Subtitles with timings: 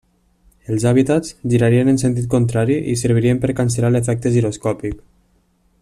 [0.75, 4.99] Els hàbitats girarien en sentit contrari i servirien per cancel·lar l'efecte giroscòpic.